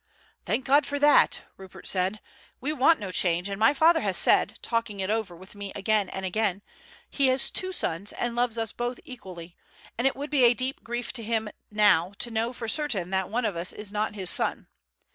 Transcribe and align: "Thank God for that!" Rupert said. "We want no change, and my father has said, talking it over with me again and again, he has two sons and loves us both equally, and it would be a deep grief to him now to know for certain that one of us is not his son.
"Thank 0.47 0.65
God 0.65 0.87
for 0.87 0.97
that!" 0.97 1.43
Rupert 1.57 1.85
said. 1.85 2.21
"We 2.59 2.73
want 2.73 2.99
no 2.99 3.11
change, 3.11 3.49
and 3.49 3.59
my 3.59 3.71
father 3.75 4.01
has 4.01 4.17
said, 4.17 4.57
talking 4.63 4.99
it 4.99 5.11
over 5.11 5.35
with 5.35 5.53
me 5.53 5.71
again 5.75 6.09
and 6.09 6.25
again, 6.25 6.63
he 7.07 7.27
has 7.27 7.51
two 7.51 7.71
sons 7.71 8.11
and 8.11 8.35
loves 8.35 8.57
us 8.57 8.71
both 8.71 8.99
equally, 9.05 9.55
and 9.99 10.07
it 10.07 10.15
would 10.15 10.31
be 10.31 10.43
a 10.43 10.55
deep 10.55 10.83
grief 10.83 11.13
to 11.13 11.23
him 11.23 11.49
now 11.69 12.13
to 12.17 12.31
know 12.31 12.51
for 12.51 12.67
certain 12.67 13.11
that 13.11 13.29
one 13.29 13.45
of 13.45 13.55
us 13.55 13.71
is 13.71 13.91
not 13.91 14.15
his 14.15 14.31
son. 14.31 14.65